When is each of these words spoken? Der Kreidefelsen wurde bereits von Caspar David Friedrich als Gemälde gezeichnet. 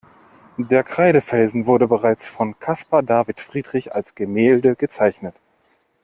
Der 0.57 0.83
Kreidefelsen 0.83 1.67
wurde 1.67 1.87
bereits 1.87 2.25
von 2.25 2.57
Caspar 2.59 3.03
David 3.03 3.39
Friedrich 3.39 3.93
als 3.93 4.15
Gemälde 4.15 4.75
gezeichnet. 4.75 5.35